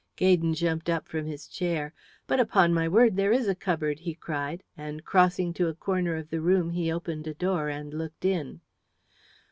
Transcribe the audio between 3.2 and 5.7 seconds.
is a cupboard," he cried, and crossing to